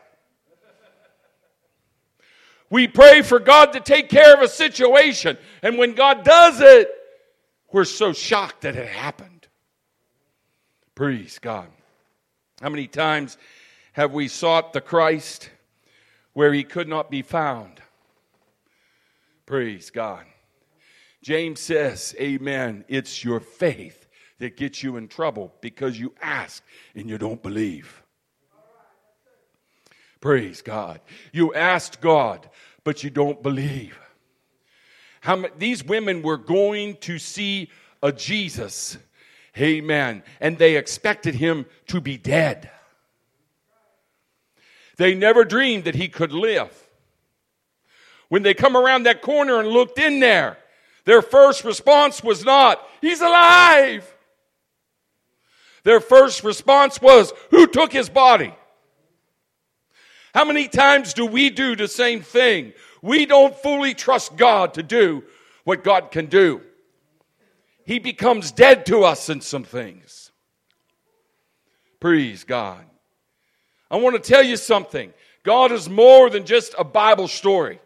We 2.71 2.87
pray 2.87 3.23
for 3.23 3.41
God 3.41 3.73
to 3.73 3.81
take 3.81 4.11
care 4.11 4.33
of 4.33 4.43
a 4.43 4.49
situation. 4.49 5.37
And 5.61 5.77
when 5.77 5.97
God 5.97 6.23
does 6.23 6.61
it, 6.61 6.89
we're 7.73 7.87
so 7.87 8.13
shocked 8.13 8.61
that 8.61 8.77
it 8.77 8.87
happened. 8.87 9.49
Praise 10.95 11.41
God. 11.41 11.67
How 12.63 12.69
many 12.69 12.87
times 12.87 13.39
have 13.95 14.13
we 14.13 14.29
sought 14.29 14.73
the 14.73 14.81
Christ 14.81 15.51
where 16.33 16.53
he 16.53 16.63
could 16.63 16.87
not 16.87 17.11
be 17.11 17.23
found? 17.23 17.81
Praise 19.51 19.91
God. 19.91 20.27
James 21.25 21.59
says, 21.59 22.15
Amen. 22.21 22.85
It's 22.87 23.25
your 23.25 23.41
faith 23.41 24.07
that 24.39 24.57
gets 24.57 24.85
you 24.85 24.97
in 24.97 25.09
trouble 25.09 25.53
because 25.61 25.99
you 25.99 26.15
ask 26.23 26.63
and 26.95 27.11
you 27.11 27.19
don't 27.19 27.43
believe. 27.43 28.05
Praise 30.21 30.63
God. 30.63 31.01
You 31.33 31.53
asked 31.53 32.01
God, 32.01 32.49
but 32.85 33.03
you 33.03 33.11
don't 33.11 33.43
believe. 33.43 33.99
How 35.21 35.45
these 35.59 35.83
women 35.83 36.23
were 36.23 36.39
going 36.39 36.99
to 36.99 37.19
see 37.19 37.71
a 38.05 38.13
Jesus. 38.13 38.99
Amen. 39.59 40.23
And 40.41 40.59
they 40.59 40.77
expected 40.77 41.35
him 41.35 41.67
to 41.89 42.01
be 42.01 42.17
dead. 42.17 42.71
They 44.97 45.17
never 45.17 45.45
dreamed 45.45 45.87
that 45.87 45.97
he 45.97 46.07
could 46.07 46.31
live. 46.31 46.87
When 48.31 48.45
they 48.45 48.55
come 48.55 48.77
around 48.77 49.03
that 49.03 49.23
corner 49.23 49.59
and 49.59 49.69
looked 49.69 49.99
in 49.99 50.21
there, 50.21 50.57
their 51.05 51.21
first 51.21 51.65
response 51.65 52.23
was 52.23 52.45
not, 52.45 52.81
He's 53.03 53.21
alive. 53.21 54.11
Their 55.83 56.01
first 56.01 56.45
response 56.45 57.03
was, 57.03 57.33
Who 57.51 57.67
took 57.67 57.93
his 57.93 58.09
body? 58.09 58.55
How 60.33 60.45
many 60.45 60.69
times 60.69 61.13
do 61.13 61.27
we 61.27 61.51
do 61.51 61.75
the 61.75 61.89
same 61.89 62.21
thing? 62.21 62.73
We 63.03 63.27
don't 63.27 63.57
fully 63.57 63.95
trust 63.95 64.37
God 64.37 64.75
to 64.75 64.83
do 64.83 65.25
what 65.65 65.83
God 65.83 66.13
can 66.13 66.27
do. 66.27 66.61
He 67.85 67.99
becomes 67.99 68.53
dead 68.53 68.87
to 68.87 69.03
us 69.03 69.29
in 69.29 69.41
some 69.41 69.65
things. 69.65 70.31
Praise 71.99 72.45
God. 72.45 72.85
I 73.91 73.97
want 73.97 74.23
to 74.23 74.31
tell 74.31 74.45
you 74.45 74.57
something. 74.57 75.13
God 75.43 75.73
is 75.73 75.89
more 75.89 76.31
than 76.31 76.45
just 76.45 76.75
a 76.79 76.85
Bible 76.85 77.27
story. 77.27 77.81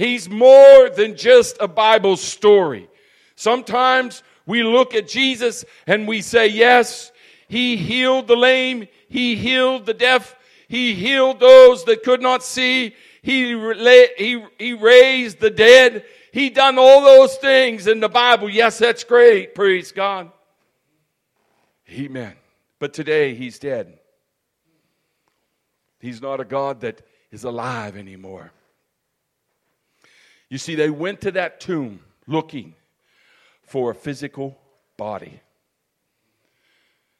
He's 0.00 0.30
more 0.30 0.88
than 0.88 1.14
just 1.14 1.58
a 1.60 1.68
Bible 1.68 2.16
story. 2.16 2.88
Sometimes 3.36 4.22
we 4.46 4.62
look 4.62 4.94
at 4.94 5.06
Jesus 5.06 5.62
and 5.86 6.08
we 6.08 6.22
say, 6.22 6.46
Yes, 6.46 7.12
He 7.48 7.76
healed 7.76 8.26
the 8.26 8.34
lame, 8.34 8.88
He 9.10 9.36
healed 9.36 9.84
the 9.84 9.92
deaf, 9.92 10.34
He 10.68 10.94
healed 10.94 11.38
those 11.38 11.84
that 11.84 12.02
could 12.02 12.22
not 12.22 12.42
see, 12.42 12.94
He, 13.20 13.50
he, 14.16 14.42
he 14.58 14.72
raised 14.72 15.38
the 15.38 15.50
dead, 15.50 16.06
He 16.32 16.48
done 16.48 16.78
all 16.78 17.02
those 17.02 17.36
things 17.36 17.86
in 17.86 18.00
the 18.00 18.08
Bible. 18.08 18.48
Yes, 18.48 18.78
that's 18.78 19.04
great. 19.04 19.54
Praise 19.54 19.92
God. 19.92 20.32
Amen. 21.90 22.36
But 22.78 22.94
today 22.94 23.34
He's 23.34 23.58
dead. 23.58 23.98
He's 25.98 26.22
not 26.22 26.40
a 26.40 26.46
God 26.46 26.80
that 26.80 27.02
is 27.30 27.44
alive 27.44 27.98
anymore. 27.98 28.50
You 30.50 30.58
see, 30.58 30.74
they 30.74 30.90
went 30.90 31.20
to 31.22 31.30
that 31.30 31.60
tomb 31.60 32.00
looking 32.26 32.74
for 33.62 33.92
a 33.92 33.94
physical 33.94 34.58
body. 34.96 35.40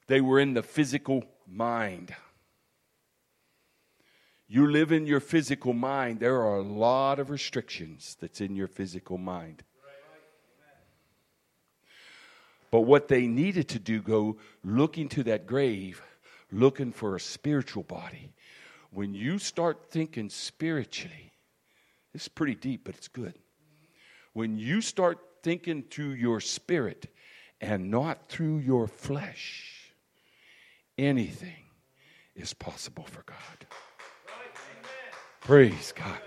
They 0.09 0.21
were 0.21 0.41
in 0.41 0.55
the 0.55 0.65
physical 0.65 1.25
mind. 1.47 2.13
You 4.49 4.67
live 4.67 4.91
in 4.91 5.07
your 5.07 5.21
physical 5.21 5.73
mind, 5.73 6.19
there 6.19 6.43
are 6.43 6.57
a 6.57 6.63
lot 6.63 7.21
of 7.21 7.31
restrictions 7.31 8.17
that's 8.21 8.41
in 8.41 8.57
your 8.57 8.67
physical 8.67 9.17
mind. 9.17 9.63
But 12.73 12.81
what 12.81 13.07
they 13.07 13.29
needed 13.29 13.69
to 13.69 13.79
do, 13.79 14.01
go 14.01 14.39
looking 14.65 15.09
to 15.11 15.23
that 15.25 15.47
grave, 15.47 16.03
looking 16.51 16.91
for 16.91 17.15
a 17.15 17.21
spiritual 17.21 17.85
body. 17.85 18.33
When 18.91 19.15
you 19.15 19.39
start 19.39 19.91
thinking 19.91 20.31
spiritually, 20.31 21.30
it's 22.15 22.29
pretty 22.29 22.55
deep, 22.55 22.83
but 22.85 22.95
it's 22.95 23.09
good. 23.09 23.35
When 24.33 24.59
you 24.59 24.81
start 24.81 25.19
thinking 25.43 25.85
through 25.91 26.13
your 26.13 26.41
spirit 26.41 27.07
and 27.61 27.91
not 27.91 28.29
through 28.29 28.59
your 28.59 28.87
flesh, 28.87 29.93
anything 30.99 31.65
is 32.35 32.55
possible 32.55 33.05
for 33.05 33.23
God. 33.23 33.67
Praise 35.41 35.93
God. 35.93 36.21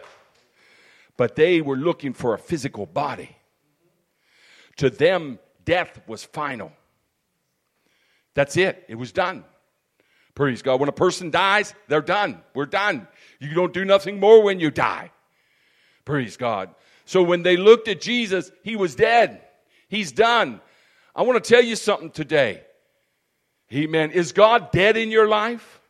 But 1.18 1.36
they 1.36 1.62
were 1.62 1.78
looking 1.78 2.13
for 2.13 2.34
a 2.34 2.40
physical 2.40 2.86
body. 2.86 3.36
To 4.78 4.90
them, 4.90 5.40
death 5.63 6.02
was 6.08 6.24
final. 6.24 6.72
That's 8.34 8.58
it, 8.58 8.86
it 8.88 8.96
was 8.96 9.12
done. 9.12 9.46
Praise 10.36 10.63
God. 10.63 10.80
When 10.80 10.90
a 10.90 10.94
person 10.94 11.30
dies, 11.30 11.75
they're 11.88 12.02
done. 12.02 12.42
We're 12.56 12.66
done. 12.66 13.08
You 13.40 13.54
don't 13.54 13.72
do 13.72 13.86
nothing 13.86 14.20
more 14.20 14.42
when 14.42 14.60
you 14.60 14.72
die. 14.72 15.12
Praise 16.06 16.38
God. 16.38 16.70
So 17.06 17.24
when 17.24 17.44
they 17.44 17.58
looked 17.58 17.88
at 17.88 18.02
Jesus, 18.02 18.52
he 18.64 18.76
was 18.76 18.96
dead. 18.96 19.42
He's 19.88 20.12
done. 20.12 20.62
I 21.16 21.22
want 21.24 21.44
to 21.44 21.48
tell 21.48 21.64
you 21.64 21.76
something 21.76 22.10
today. 22.10 22.62
Amen. 23.72 24.12
Is 24.12 24.32
God 24.32 24.72
dead 24.72 24.98
in 24.98 25.12
your 25.12 25.28
life? 25.28 25.82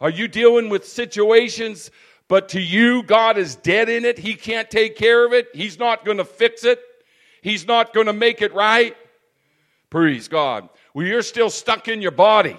Are 0.00 0.10
you 0.10 0.28
dealing 0.28 0.68
with 0.68 0.86
situations, 0.86 1.90
but 2.28 2.50
to 2.50 2.60
you, 2.60 3.02
God 3.02 3.38
is 3.38 3.56
dead 3.56 3.88
in 3.88 4.04
it? 4.04 4.18
He 4.18 4.34
can't 4.34 4.70
take 4.70 4.96
care 4.96 5.24
of 5.24 5.32
it. 5.32 5.48
He's 5.54 5.78
not 5.78 6.04
going 6.04 6.18
to 6.18 6.24
fix 6.24 6.64
it. 6.64 6.80
He's 7.42 7.66
not 7.66 7.94
going 7.94 8.06
to 8.06 8.12
make 8.12 8.42
it 8.42 8.54
right. 8.54 8.96
Praise 9.90 10.28
God. 10.28 10.68
Well, 10.92 11.06
you're 11.06 11.22
still 11.22 11.50
stuck 11.50 11.88
in 11.88 12.02
your 12.02 12.10
body. 12.10 12.56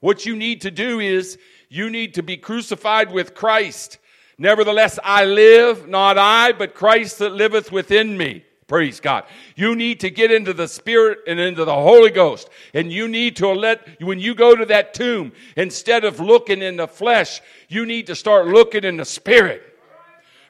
What 0.00 0.26
you 0.26 0.36
need 0.36 0.62
to 0.62 0.70
do 0.70 1.00
is 1.00 1.38
you 1.68 1.90
need 1.90 2.14
to 2.14 2.22
be 2.22 2.36
crucified 2.36 3.12
with 3.12 3.34
Christ. 3.34 3.98
Nevertheless, 4.38 4.98
I 5.02 5.24
live, 5.24 5.88
not 5.88 6.18
I, 6.18 6.52
but 6.52 6.74
Christ 6.74 7.18
that 7.20 7.32
liveth 7.32 7.72
within 7.72 8.16
me. 8.16 8.44
Praise 8.66 8.98
God. 8.98 9.24
You 9.54 9.76
need 9.76 10.00
to 10.00 10.10
get 10.10 10.32
into 10.32 10.52
the 10.52 10.66
Spirit 10.66 11.20
and 11.28 11.38
into 11.38 11.64
the 11.64 11.74
Holy 11.74 12.10
Ghost. 12.10 12.50
And 12.74 12.92
you 12.92 13.06
need 13.06 13.36
to 13.36 13.48
let, 13.48 14.02
when 14.02 14.18
you 14.18 14.34
go 14.34 14.56
to 14.56 14.66
that 14.66 14.92
tomb, 14.92 15.32
instead 15.56 16.04
of 16.04 16.18
looking 16.18 16.62
in 16.62 16.76
the 16.76 16.88
flesh, 16.88 17.40
you 17.68 17.86
need 17.86 18.08
to 18.08 18.16
start 18.16 18.48
looking 18.48 18.82
in 18.82 18.96
the 18.96 19.04
Spirit. 19.04 19.62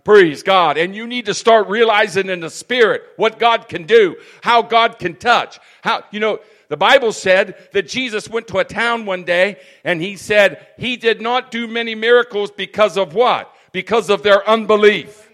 Praise 0.02 0.42
God. 0.42 0.78
And 0.78 0.96
you 0.96 1.06
need 1.06 1.26
to 1.26 1.34
start 1.34 1.68
realizing 1.68 2.30
in 2.30 2.40
the 2.40 2.48
Spirit 2.48 3.02
what 3.16 3.38
God 3.38 3.68
can 3.68 3.82
do, 3.82 4.16
how 4.40 4.62
God 4.62 4.98
can 4.98 5.16
touch. 5.16 5.58
How, 5.82 6.04
you 6.10 6.20
know, 6.20 6.38
the 6.68 6.76
Bible 6.76 7.12
said 7.12 7.56
that 7.72 7.88
Jesus 7.88 8.28
went 8.28 8.48
to 8.48 8.58
a 8.58 8.64
town 8.64 9.06
one 9.06 9.24
day 9.24 9.58
and 9.84 10.00
he 10.00 10.16
said 10.16 10.66
he 10.78 10.96
did 10.96 11.20
not 11.20 11.50
do 11.50 11.68
many 11.68 11.94
miracles 11.94 12.50
because 12.50 12.96
of 12.96 13.14
what? 13.14 13.54
Because 13.72 14.10
of 14.10 14.22
their 14.22 14.48
unbelief. 14.48 15.30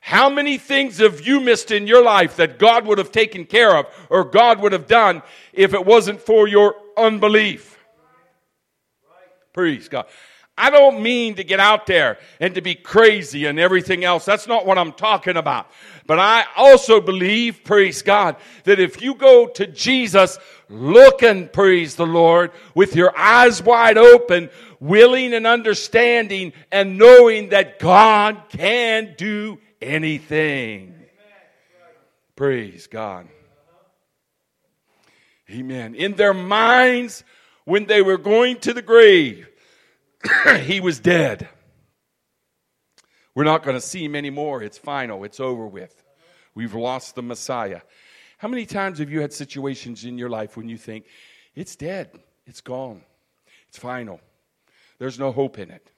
How 0.00 0.28
many 0.28 0.58
things 0.58 0.98
have 0.98 1.26
you 1.26 1.40
missed 1.40 1.70
in 1.70 1.86
your 1.86 2.04
life 2.04 2.36
that 2.36 2.58
God 2.58 2.86
would 2.86 2.98
have 2.98 3.10
taken 3.10 3.46
care 3.46 3.74
of 3.74 3.86
or 4.10 4.22
God 4.22 4.60
would 4.60 4.72
have 4.72 4.86
done 4.86 5.22
if 5.52 5.72
it 5.72 5.84
wasn't 5.84 6.20
for 6.20 6.46
your 6.46 6.74
unbelief? 6.96 7.78
Praise 9.54 9.88
God. 9.88 10.06
I 10.56 10.70
don't 10.70 11.02
mean 11.02 11.34
to 11.36 11.44
get 11.44 11.58
out 11.58 11.86
there 11.86 12.18
and 12.38 12.54
to 12.54 12.60
be 12.60 12.74
crazy 12.74 13.46
and 13.46 13.58
everything 13.58 14.04
else. 14.04 14.24
That's 14.24 14.46
not 14.46 14.66
what 14.66 14.78
I'm 14.78 14.92
talking 14.92 15.36
about. 15.36 15.70
But 16.06 16.18
I 16.18 16.44
also 16.56 17.00
believe, 17.00 17.64
praise 17.64 18.02
God, 18.02 18.36
that 18.64 18.78
if 18.78 19.00
you 19.00 19.14
go 19.14 19.46
to 19.46 19.66
Jesus 19.66 20.38
looking, 20.68 21.48
praise 21.48 21.96
the 21.96 22.06
Lord, 22.06 22.50
with 22.74 22.94
your 22.94 23.16
eyes 23.16 23.62
wide 23.62 23.96
open, 23.96 24.50
willing 24.80 25.32
and 25.32 25.46
understanding 25.46 26.52
and 26.70 26.98
knowing 26.98 27.50
that 27.50 27.78
God 27.78 28.42
can 28.50 29.14
do 29.16 29.58
anything. 29.80 30.94
Praise 32.36 32.86
God. 32.86 33.28
Amen. 35.50 35.94
In 35.94 36.14
their 36.14 36.34
minds, 36.34 37.24
when 37.64 37.86
they 37.86 38.02
were 38.02 38.18
going 38.18 38.58
to 38.60 38.74
the 38.74 38.82
grave, 38.82 39.48
he 40.60 40.80
was 40.80 41.00
dead. 41.00 41.48
We're 43.34 43.44
not 43.44 43.62
going 43.62 43.76
to 43.76 43.80
see 43.80 44.04
him 44.04 44.14
anymore. 44.14 44.62
It's 44.62 44.78
final. 44.78 45.24
It's 45.24 45.40
over 45.40 45.66
with. 45.66 46.02
We've 46.54 46.74
lost 46.74 47.14
the 47.14 47.22
Messiah. 47.22 47.80
How 48.38 48.48
many 48.48 48.66
times 48.66 48.98
have 48.98 49.10
you 49.10 49.20
had 49.20 49.32
situations 49.32 50.04
in 50.04 50.18
your 50.18 50.30
life 50.30 50.56
when 50.56 50.68
you 50.68 50.76
think, 50.76 51.06
it's 51.54 51.76
dead, 51.76 52.10
it's 52.46 52.60
gone, 52.60 53.02
it's 53.68 53.78
final, 53.78 54.20
there's 54.98 55.18
no 55.18 55.32
hope 55.32 55.58
in 55.58 55.70
it? 55.70 55.90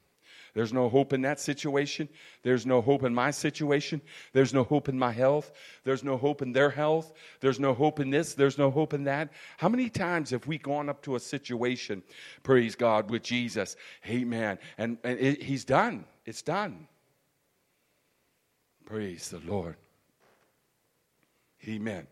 There's 0.54 0.72
no 0.72 0.88
hope 0.88 1.12
in 1.12 1.20
that 1.20 1.38
situation. 1.38 2.08
There's 2.42 2.64
no 2.64 2.80
hope 2.80 3.02
in 3.02 3.14
my 3.14 3.30
situation. 3.30 4.00
There's 4.32 4.54
no 4.54 4.64
hope 4.64 4.88
in 4.88 4.98
my 4.98 5.12
health. 5.12 5.52
There's 5.84 6.02
no 6.02 6.16
hope 6.16 6.40
in 6.40 6.52
their 6.52 6.70
health. 6.70 7.12
There's 7.40 7.60
no 7.60 7.74
hope 7.74 8.00
in 8.00 8.08
this. 8.08 8.32
There's 8.32 8.56
no 8.56 8.70
hope 8.70 8.94
in 8.94 9.04
that. 9.04 9.32
How 9.58 9.68
many 9.68 9.90
times 9.90 10.30
have 10.30 10.46
we 10.46 10.56
gone 10.56 10.88
up 10.88 11.02
to 11.02 11.14
a 11.14 11.20
situation, 11.20 12.02
praise 12.42 12.74
God, 12.74 13.10
with 13.10 13.22
Jesus? 13.22 13.76
Amen. 14.08 14.58
And, 14.78 14.96
and 15.04 15.18
it, 15.18 15.42
he's 15.42 15.66
done. 15.66 16.06
It's 16.24 16.40
done. 16.40 16.88
Praise 18.86 19.30
the 19.30 19.40
Lord. 19.40 19.74
Amen. 21.68 22.06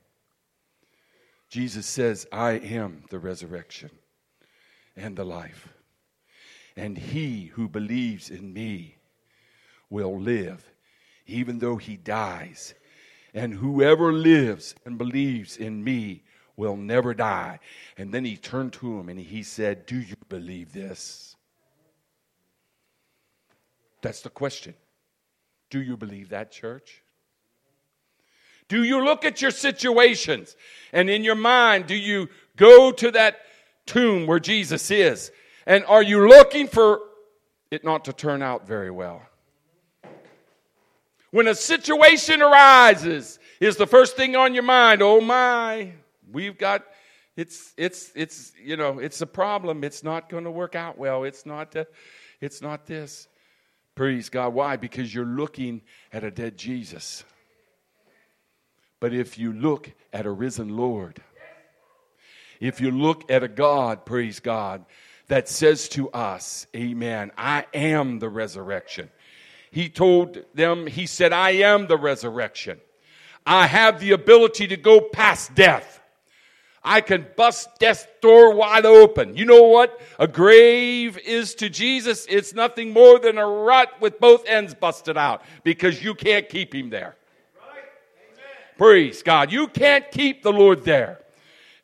Jesus 1.49 1.87
says, 1.87 2.27
I 2.33 2.55
am 2.55 3.05
the 3.11 3.19
resurrection 3.21 3.91
and 4.97 5.17
the 5.17 5.25
life. 5.25 5.69
And 6.77 6.99
he 6.99 7.47
who 7.55 7.69
believes 7.69 8.29
in 8.29 8.53
me 8.53 8.97
will 9.89 10.19
live, 10.19 10.69
even 11.29 11.61
though 11.61 11.77
he 11.77 11.97
dies. 11.97 12.75
And 13.33 13.55
whoever 13.55 14.13
lives 14.13 14.75
and 14.85 14.99
believes 14.99 15.57
in 15.57 15.85
me 15.85 16.25
will 16.57 16.77
never 16.77 17.15
die. 17.15 17.61
And 17.97 18.13
then 18.13 18.25
he 18.25 18.37
turned 18.37 18.73
to 18.75 18.99
him 18.99 19.09
and 19.09 19.21
he 19.21 19.45
said, 19.45 19.87
Do 19.87 20.01
you 20.01 20.17
believe 20.29 20.73
this? 20.73 21.37
That's 24.03 24.23
the 24.23 24.31
question. 24.31 24.75
Do 25.75 25.83
you 25.83 25.97
believe 25.97 26.29
that, 26.29 26.53
church? 26.53 27.03
Do 28.69 28.85
you 28.85 29.05
look 29.05 29.25
at 29.25 29.43
your 29.43 29.51
situations 29.51 30.55
and 30.93 31.11
in 31.11 31.25
your 31.25 31.35
mind, 31.35 31.89
do 31.89 31.97
you 31.97 32.29
go 32.55 32.93
to 32.93 33.11
that 33.11 33.41
tomb 33.85 34.29
where 34.29 34.39
Jesus 34.39 34.93
is 34.93 35.33
and 35.67 35.85
are 35.87 36.01
you 36.01 36.29
looking 36.29 36.69
for 36.69 37.01
it 37.73 37.83
not 37.83 38.05
to 38.05 38.13
turn 38.13 38.41
out 38.41 38.69
very 38.69 38.93
well? 38.93 39.23
When 41.33 41.49
a 41.49 41.57
situation 41.57 42.41
arises, 42.41 43.41
is 43.59 43.77
the 43.77 43.89
first 43.89 44.17
thing 44.17 44.37
on 44.37 44.55
your 44.55 44.63
mind, 44.63 45.03
oh 45.03 45.21
my, 45.21 45.91
we've 46.31 46.57
got 46.57 46.85
it's 47.37 47.75
it's 47.77 48.13
it's 48.15 48.53
you 48.63 48.77
know, 48.77 49.01
it's 49.01 49.21
a 49.23 49.27
problem. 49.27 49.83
It's 49.83 50.05
not 50.05 50.29
going 50.29 50.45
to 50.45 50.53
work 50.53 50.77
out 50.77 50.97
well. 50.99 51.25
It's 51.25 51.45
not 51.45 51.75
uh, 51.75 51.87
it's 52.41 52.63
not 52.63 52.87
this. 52.87 53.27
Praise 53.95 54.29
God. 54.29 54.55
Why? 54.55 54.77
Because 54.77 55.15
you're 55.15 55.25
looking 55.25 55.83
at 56.13 56.25
a 56.25 56.31
dead 56.31 56.57
Jesus. 56.57 57.25
But 59.01 59.13
if 59.13 59.39
you 59.39 59.53
look 59.53 59.93
at 60.13 60.27
a 60.27 60.31
risen 60.31 60.77
Lord, 60.77 61.21
if 62.61 62.81
you 62.81 62.91
look 62.91 63.31
at 63.31 63.43
a 63.43 63.49
God, 63.49 64.05
praise 64.07 64.41
God, 64.41 64.85
that 65.29 65.49
says 65.49 65.89
to 65.91 66.11
us, 66.11 66.67
Amen, 66.75 67.31
I 67.37 67.67
am 67.75 68.19
the 68.19 68.29
resurrection. 68.29 69.11
He 69.71 69.89
told 69.89 70.39
them, 70.55 70.87
He 70.87 71.07
said, 71.07 71.33
I 71.33 71.51
am 71.51 71.87
the 71.87 71.97
resurrection. 71.97 72.81
I 73.47 73.67
have 73.67 74.01
the 74.01 74.13
ability 74.13 74.69
to 74.69 74.77
go 74.77 75.01
past 75.01 75.55
death. 75.55 75.94
I 76.85 77.01
can 77.01 77.27
bust 77.37 77.71
death's 77.79 78.07
door 78.21 78.55
wide 78.55 78.85
open. 78.85 79.37
You 79.37 79.47
know 79.47 79.63
what 79.63 80.01
a 80.19 80.29
grave 80.29 81.17
is 81.19 81.55
to 81.57 81.71
Jesus? 81.71 82.27
It's 82.29 82.53
nothing 82.53 82.93
more 82.93 83.19
than 83.19 83.39
a 83.39 83.47
rut 83.47 84.01
with 84.01 84.21
both 84.21 84.47
ends 84.47 84.75
busted 84.75 85.17
out 85.17 85.43
because 85.63 86.05
you 86.05 86.15
can't 86.15 86.49
keep 86.49 86.75
him 86.75 86.91
there. 86.91 87.17
Praise 88.77 89.23
God. 89.23 89.51
You 89.53 89.69
can't 89.69 90.11
keep 90.11 90.43
the 90.43 90.53
Lord 90.53 90.85
there. 90.85 91.21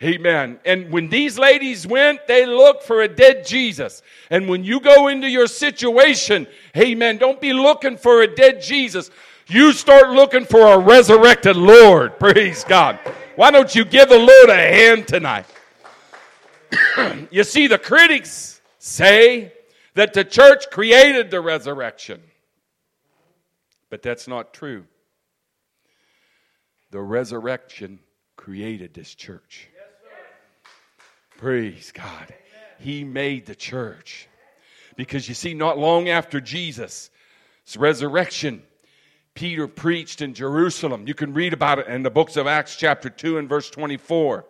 Amen. 0.03 0.59
And 0.65 0.91
when 0.91 1.09
these 1.09 1.39
ladies 1.39 1.87
went, 1.87 2.27
they 2.27 2.47
looked 2.47 2.85
for 2.85 3.03
a 3.03 3.09
dead 3.09 3.47
Jesus. 3.47 4.03
And 4.31 4.49
when 4.49 4.65
you 4.65 4.81
go 4.81 5.09
into 5.09 5.29
your 5.29 5.47
situation, 5.47 6.47
amen, 6.77 7.19
don't 7.19 7.41
be 7.41 7.53
looking 7.53 7.99
for 7.99 8.23
a 8.23 8.27
dead 8.27 8.63
Jesus. 8.63 9.11
You 9.47 9.73
start 9.73 10.11
looking 10.11 10.47
for 10.47 10.73
a 10.73 10.79
resurrected 10.79 11.57
Lord. 11.57 12.19
Praise 12.19 12.65
God. 12.65 12.99
Why 13.41 13.51
don't 13.51 13.75
you 13.75 13.87
give 13.87 14.11
the 14.11 14.19
Lord 14.19 14.51
a 14.51 14.55
hand 14.55 15.09
tonight? 15.09 15.47
you 17.31 17.43
see, 17.43 17.69
the 17.69 17.79
critics 17.79 18.61
say 18.79 19.55
that 19.95 20.13
the 20.13 20.25
church 20.25 20.67
created 20.71 21.31
the 21.31 21.41
resurrection. 21.41 22.21
But 23.89 24.03
that's 24.03 24.29
not 24.29 24.53
true. 24.53 24.85
The 26.91 27.01
resurrection 27.01 28.01
created 28.37 28.93
this 28.93 29.15
church. 29.15 29.71
Praise 31.39 31.93
God. 31.93 32.35
He 32.79 33.05
made 33.05 33.47
the 33.47 33.55
church. 33.55 34.29
Because 34.97 35.27
you 35.31 35.35
see, 35.35 35.55
not 35.55 35.79
long 35.79 36.11
after 36.11 36.43
Jesus' 36.43 37.09
resurrection, 37.75 38.65
Peter 39.35 39.69
preached 39.69 40.23
in 40.23 40.35
Jerusalem. 40.35 41.07
You 41.07 41.15
can 41.15 41.33
read 41.33 41.53
about 41.53 41.79
it 41.79 41.87
in 41.87 42.03
the 42.03 42.11
books 42.11 42.37
of 42.37 42.47
Acts, 42.47 42.77
chapter 42.77 43.09
2, 43.09 43.39
and 43.39 43.49
verse 43.49 43.71
24. 43.71 44.45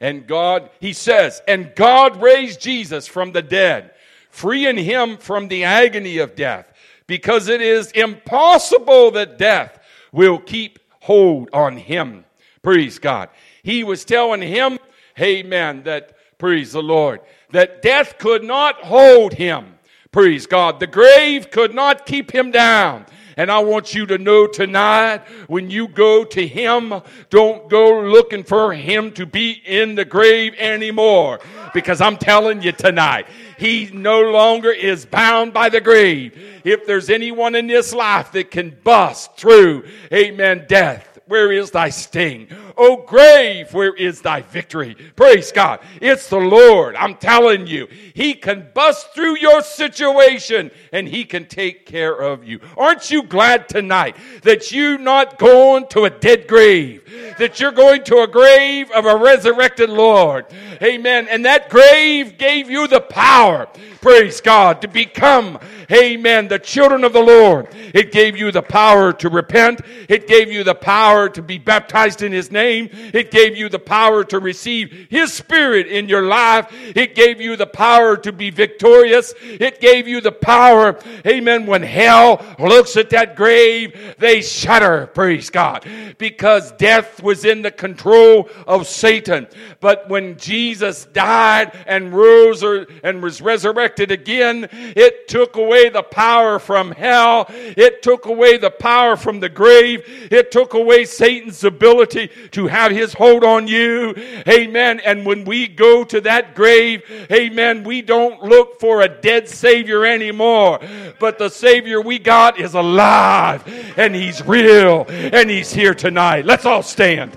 And 0.00 0.26
God, 0.26 0.70
he 0.80 0.92
says, 0.92 1.40
and 1.46 1.72
God 1.76 2.20
raised 2.20 2.60
Jesus 2.60 3.06
from 3.06 3.32
the 3.32 3.42
dead, 3.42 3.92
freeing 4.30 4.76
him 4.76 5.16
from 5.16 5.48
the 5.48 5.64
agony 5.64 6.18
of 6.18 6.34
death, 6.34 6.72
because 7.06 7.48
it 7.48 7.60
is 7.60 7.92
impossible 7.92 9.12
that 9.12 9.38
death 9.38 9.78
will 10.10 10.38
keep 10.38 10.78
hold 11.00 11.50
on 11.52 11.76
him. 11.76 12.24
Praise 12.62 12.98
God. 12.98 13.28
He 13.62 13.84
was 13.84 14.04
telling 14.04 14.42
him 14.42 14.78
Amen. 15.20 15.82
That, 15.84 16.16
praise 16.38 16.72
the 16.72 16.82
Lord, 16.82 17.20
that 17.50 17.82
death 17.82 18.18
could 18.18 18.42
not 18.42 18.76
hold 18.82 19.34
him. 19.34 19.78
Praise 20.10 20.46
God. 20.46 20.80
The 20.80 20.86
grave 20.86 21.50
could 21.50 21.74
not 21.74 22.06
keep 22.06 22.30
him 22.30 22.50
down. 22.50 23.06
And 23.36 23.50
I 23.50 23.60
want 23.60 23.94
you 23.94 24.06
to 24.06 24.18
know 24.18 24.46
tonight, 24.46 25.22
when 25.46 25.70
you 25.70 25.88
go 25.88 26.24
to 26.24 26.46
Him, 26.46 26.94
don't 27.30 27.68
go 27.68 28.02
looking 28.02 28.44
for 28.44 28.72
Him 28.72 29.12
to 29.12 29.26
be 29.26 29.52
in 29.64 29.94
the 29.94 30.04
grave 30.04 30.54
anymore. 30.58 31.40
Because 31.74 32.00
I'm 32.00 32.16
telling 32.16 32.62
you 32.62 32.72
tonight, 32.72 33.26
He 33.58 33.90
no 33.92 34.20
longer 34.20 34.70
is 34.70 35.06
bound 35.06 35.52
by 35.52 35.68
the 35.68 35.80
grave. 35.80 36.60
If 36.64 36.86
there's 36.86 37.10
anyone 37.10 37.54
in 37.54 37.66
this 37.66 37.92
life 37.92 38.32
that 38.32 38.50
can 38.50 38.76
bust 38.84 39.36
through, 39.36 39.84
amen, 40.12 40.66
death, 40.68 41.11
where 41.32 41.50
is 41.50 41.70
thy 41.70 41.88
sting? 41.88 42.46
O 42.76 42.98
grave, 43.06 43.72
where 43.72 43.94
is 43.94 44.20
thy 44.20 44.42
victory? 44.42 44.94
Praise 45.16 45.50
God. 45.50 45.80
It's 45.98 46.28
the 46.28 46.36
Lord. 46.36 46.94
I'm 46.94 47.14
telling 47.14 47.66
you, 47.66 47.86
He 48.12 48.34
can 48.34 48.68
bust 48.74 49.14
through 49.14 49.38
your 49.38 49.62
situation 49.62 50.70
and 50.92 51.08
He 51.08 51.24
can 51.24 51.46
take 51.46 51.86
care 51.86 52.14
of 52.14 52.44
you. 52.44 52.60
Aren't 52.76 53.10
you 53.10 53.22
glad 53.22 53.66
tonight 53.66 54.14
that 54.42 54.72
you're 54.72 54.98
not 54.98 55.38
going 55.38 55.86
to 55.88 56.04
a 56.04 56.10
dead 56.10 56.46
grave? 56.46 57.02
That 57.38 57.60
you're 57.60 57.72
going 57.72 58.04
to 58.04 58.18
a 58.18 58.28
grave 58.28 58.90
of 58.90 59.06
a 59.06 59.16
resurrected 59.16 59.88
Lord. 59.88 60.44
Amen. 60.82 61.28
And 61.30 61.46
that 61.46 61.70
grave 61.70 62.36
gave 62.36 62.68
you 62.68 62.86
the 62.88 63.00
power, 63.00 63.68
praise 64.02 64.42
God, 64.42 64.82
to 64.82 64.88
become, 64.88 65.58
amen, 65.90 66.48
the 66.48 66.58
children 66.58 67.04
of 67.04 67.14
the 67.14 67.22
Lord. 67.22 67.68
It 67.72 68.12
gave 68.12 68.36
you 68.36 68.52
the 68.52 68.62
power 68.62 69.12
to 69.14 69.30
repent. 69.30 69.80
It 70.08 70.26
gave 70.26 70.52
you 70.52 70.62
the 70.62 70.74
power 70.74 71.21
power 71.22 71.28
to 71.28 71.42
be 71.42 71.58
baptized 71.58 72.22
in 72.22 72.32
His 72.32 72.50
name. 72.50 72.88
It 72.92 73.30
gave 73.30 73.56
you 73.56 73.68
the 73.68 73.78
power 73.78 74.24
to 74.24 74.40
receive 74.40 75.06
His 75.08 75.32
Spirit 75.32 75.86
in 75.86 76.08
your 76.08 76.22
life. 76.22 76.66
It 76.96 77.14
gave 77.14 77.40
you 77.40 77.56
the 77.56 77.66
power 77.66 78.16
to 78.16 78.32
be 78.32 78.50
victorious. 78.50 79.32
It 79.42 79.80
gave 79.80 80.08
you 80.08 80.20
the 80.20 80.32
power, 80.32 80.98
amen, 81.26 81.66
when 81.66 81.82
hell 81.82 82.44
looks 82.58 82.96
at 82.96 83.10
that 83.10 83.36
grave, 83.36 84.16
they 84.18 84.42
shudder, 84.42 85.06
praise 85.14 85.50
God, 85.50 85.86
because 86.18 86.72
death 86.72 87.22
was 87.22 87.44
in 87.44 87.62
the 87.62 87.70
control 87.70 88.48
of 88.66 88.88
Satan. 88.88 89.46
But 89.80 90.08
when 90.08 90.36
Jesus 90.38 91.04
died 91.06 91.72
and 91.86 92.12
rose 92.12 92.64
or, 92.64 92.86
and 93.04 93.22
was 93.22 93.40
resurrected 93.40 94.10
again, 94.10 94.68
it 94.72 95.28
took 95.28 95.56
away 95.56 95.88
the 95.88 96.02
power 96.02 96.58
from 96.58 96.90
hell. 96.90 97.46
It 97.48 98.02
took 98.02 98.26
away 98.26 98.56
the 98.56 98.70
power 98.70 99.16
from 99.16 99.40
the 99.40 99.48
grave. 99.48 100.02
It 100.30 100.50
took 100.50 100.74
away 100.74 101.04
Satan's 101.12 101.64
ability 101.64 102.30
to 102.52 102.66
have 102.66 102.92
his 102.92 103.12
hold 103.12 103.44
on 103.44 103.68
you. 103.68 104.14
Amen. 104.48 105.00
And 105.00 105.24
when 105.26 105.44
we 105.44 105.68
go 105.68 106.04
to 106.04 106.20
that 106.22 106.54
grave, 106.54 107.02
amen, 107.30 107.84
we 107.84 108.02
don't 108.02 108.42
look 108.42 108.80
for 108.80 109.02
a 109.02 109.08
dead 109.08 109.48
Savior 109.48 110.04
anymore. 110.04 110.80
But 111.18 111.38
the 111.38 111.48
Savior 111.48 112.00
we 112.00 112.18
got 112.18 112.58
is 112.58 112.74
alive 112.74 113.64
and 113.96 114.14
he's 114.14 114.44
real 114.46 115.06
and 115.08 115.50
he's 115.50 115.72
here 115.72 115.94
tonight. 115.94 116.44
Let's 116.44 116.66
all 116.66 116.82
stand. 116.82 117.32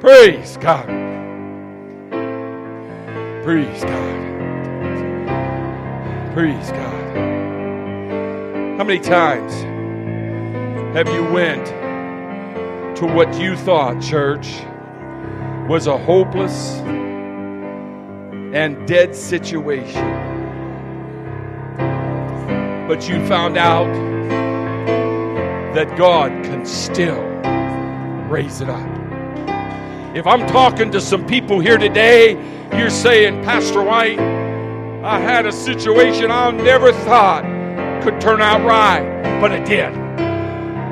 Praise 0.00 0.56
God. 0.58 0.86
Praise 3.42 3.84
God. 3.84 4.20
Praise 6.34 6.70
God. 6.70 7.00
How 8.78 8.84
many 8.84 9.00
times 9.00 9.52
have 10.94 11.08
you 11.08 11.24
went 11.32 11.79
to 13.00 13.06
what 13.06 13.40
you 13.40 13.56
thought, 13.56 14.00
church, 14.00 14.62
was 15.68 15.88
a 15.88 15.98
hopeless 15.98 16.78
and 18.54 18.86
dead 18.86 19.16
situation. 19.16 20.20
but 22.90 23.08
you 23.08 23.24
found 23.28 23.56
out 23.56 23.86
that 25.74 25.96
God 25.96 26.32
can 26.44 26.66
still 26.66 27.22
raise 28.28 28.60
it 28.60 28.68
up. 28.68 28.84
If 30.16 30.26
I'm 30.26 30.44
talking 30.48 30.90
to 30.90 31.00
some 31.00 31.24
people 31.24 31.60
here 31.60 31.78
today, 31.78 32.32
you're 32.76 32.90
saying, 32.90 33.44
Pastor 33.44 33.80
White, 33.80 34.18
I 34.18 35.20
had 35.20 35.46
a 35.46 35.52
situation 35.52 36.32
I 36.32 36.50
never 36.50 36.92
thought 36.92 37.44
could 38.02 38.20
turn 38.20 38.40
out 38.40 38.66
right, 38.66 39.38
but 39.40 39.52
it 39.52 39.64
did. 39.66 40.09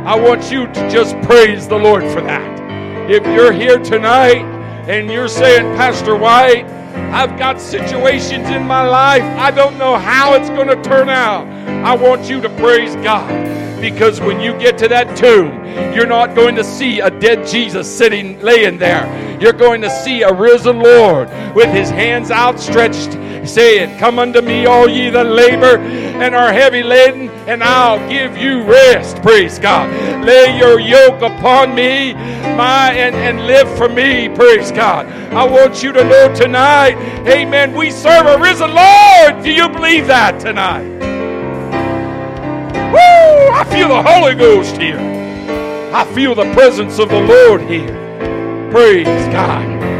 I 0.09 0.19
want 0.19 0.51
you 0.51 0.67
to 0.67 0.89
just 0.89 1.21
praise 1.21 1.69
the 1.69 1.77
Lord 1.77 2.03
for 2.03 2.23
that. 2.23 3.11
If 3.11 3.27
you're 3.27 3.53
here 3.53 3.79
tonight 3.79 4.43
and 4.89 5.11
you're 5.11 5.29
saying, 5.29 5.77
Pastor 5.77 6.17
White, 6.17 6.65
I've 7.13 7.39
got 7.39 7.61
situations 7.61 8.49
in 8.49 8.67
my 8.67 8.89
life, 8.89 9.23
I 9.23 9.51
don't 9.51 9.77
know 9.77 9.99
how 9.99 10.33
it's 10.33 10.49
going 10.49 10.69
to 10.69 10.83
turn 10.83 11.11
out. 11.11 11.47
I 11.85 11.95
want 11.95 12.27
you 12.27 12.41
to 12.41 12.49
praise 12.57 12.95
God 12.97 13.29
because 13.83 14.19
when 14.19 14.41
you 14.41 14.59
get 14.59 14.79
to 14.79 14.89
that 14.89 15.15
tomb, 15.15 15.53
you're 15.95 16.07
not 16.07 16.35
going 16.35 16.57
to 16.57 16.65
see 16.65 17.01
a 17.01 17.11
dead 17.11 17.47
Jesus 17.47 17.87
sitting, 17.87 18.41
laying 18.41 18.79
there. 18.79 19.07
You're 19.39 19.53
going 19.53 19.83
to 19.83 19.91
see 19.91 20.23
a 20.23 20.33
risen 20.33 20.79
Lord 20.79 21.29
with 21.55 21.69
his 21.69 21.91
hands 21.91 22.31
outstretched, 22.31 23.13
saying, 23.47 23.99
Come 23.99 24.19
unto 24.19 24.41
me, 24.41 24.67
all 24.67 24.89
ye 24.89 25.11
that 25.11 25.27
labor 25.27 25.79
and 25.79 26.35
are 26.35 26.53
heavy 26.53 26.83
laden, 26.83 27.29
and 27.47 27.63
I'll 27.63 28.07
give 28.09 28.37
you 28.37 28.63
rest. 28.63 29.23
Praise 29.23 29.59
God. 29.59 29.89
Lay 30.25 30.59
your 30.59 30.81
yoke 30.81 31.23
upon 31.23 31.75
me, 31.75 32.15
my 32.15 32.93
and, 32.93 33.15
and 33.15 33.47
live 33.47 33.69
for 33.77 33.89
me. 33.89 34.29
Praise 34.29 34.73
God. 34.73 35.07
I 35.33 35.45
want 35.45 35.83
you 35.83 35.93
to 35.93 36.03
know 36.05 36.35
tonight, 36.35 36.97
amen. 37.27 37.75
We 37.75 37.91
serve 37.91 38.27
a 38.27 38.39
risen 38.39 38.75
Lord. 38.75 39.45
Do 39.45 39.53
you 39.53 39.69
believe 39.69 40.07
that 40.09 40.41
tonight? 40.41 40.89
Woo! 42.93 43.55
I 43.55 43.65
feel 43.71 43.89
the 43.89 44.03
Holy 44.03 44.35
Ghost 44.35 44.77
here. 44.77 44.99
I 45.95 46.05
feel 46.15 46.35
the 46.35 46.53
presence 46.53 46.99
of 46.99 47.09
the 47.09 47.21
Lord 47.21 47.63
here. 47.63 47.95
Praise 48.71 49.07
God. 49.33 49.98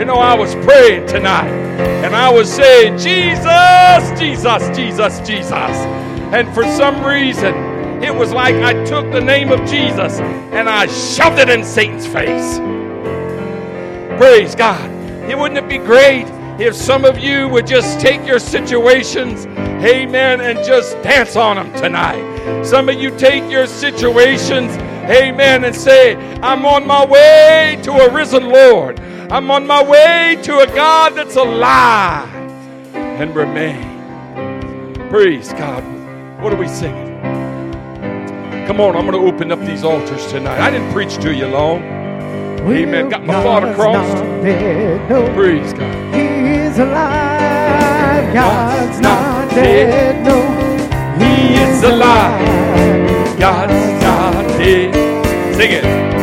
You 0.00 0.06
know, 0.06 0.14
I 0.14 0.34
was 0.34 0.54
praying 0.64 1.06
tonight 1.06 1.50
and 2.04 2.16
I 2.16 2.32
was 2.32 2.50
saying, 2.50 2.96
Jesus, 2.96 4.18
Jesus, 4.18 4.76
Jesus, 4.76 5.18
Jesus. 5.28 5.52
And 5.52 6.52
for 6.54 6.64
some 6.64 7.04
reason, 7.04 7.54
it 8.02 8.12
was 8.12 8.32
like 8.32 8.54
I 8.56 8.72
took 8.86 9.12
the 9.12 9.20
name 9.20 9.52
of 9.52 9.60
Jesus 9.68 10.18
and 10.18 10.70
I 10.70 10.86
shoved 10.86 11.38
it 11.38 11.50
in 11.50 11.62
Satan's 11.62 12.06
face. 12.06 12.56
Praise 14.18 14.54
God. 14.54 14.90
It 15.30 15.36
wouldn't 15.36 15.58
it 15.58 15.68
be 15.68 15.76
great 15.76 16.26
if 16.58 16.74
some 16.74 17.04
of 17.04 17.18
you 17.18 17.48
would 17.50 17.66
just 17.66 18.00
take 18.00 18.26
your 18.26 18.38
situations 18.38 19.46
amen, 19.84 20.40
and 20.42 20.58
just 20.64 20.92
dance 21.02 21.36
on 21.36 21.56
them 21.56 21.72
tonight. 21.74 22.64
Some 22.64 22.88
of 22.88 23.00
you 23.00 23.16
take 23.16 23.50
your 23.50 23.66
situations, 23.66 24.76
amen, 25.08 25.64
and 25.64 25.74
say, 25.74 26.16
I'm 26.40 26.66
on 26.66 26.86
my 26.86 27.04
way 27.06 27.78
to 27.82 27.92
a 27.92 28.12
risen 28.12 28.48
Lord. 28.48 29.00
I'm 29.32 29.48
on 29.52 29.64
my 29.64 29.80
way 29.80 30.36
to 30.42 30.58
a 30.58 30.66
God 30.66 31.14
that's 31.14 31.36
alive 31.36 32.28
and 32.94 33.32
remain. 33.32 33.86
Praise 35.08 35.52
God. 35.52 35.84
What 36.42 36.52
are 36.52 36.56
we 36.56 36.66
singing? 36.66 37.20
Come 38.66 38.80
on, 38.80 38.96
I'm 38.96 39.08
going 39.08 39.12
to 39.12 39.32
open 39.32 39.52
up 39.52 39.60
these 39.60 39.84
altars 39.84 40.26
tonight. 40.32 40.58
I 40.58 40.68
didn't 40.72 40.92
preach 40.92 41.16
to 41.18 41.32
you 41.32 41.46
long. 41.46 41.80
Amen. 42.62 43.08
Got 43.08 43.24
my 43.24 43.40
thought 43.40 43.62
across. 43.62 44.04
Praise 45.36 45.72
God. 45.74 46.14
He 46.14 46.22
is 46.22 46.80
alive. 46.80 48.34
God's 48.34 48.98
not 48.98 49.48
dead. 49.50 50.26
No, 50.26 50.40
He 51.24 51.54
is 51.54 51.84
alive. 51.84 53.38
God's 53.38 54.02
not 54.02 54.58
dead. 54.58 55.54
Sing 55.54 55.70
it. 55.70 56.19